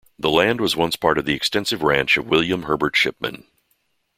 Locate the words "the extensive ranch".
1.25-2.17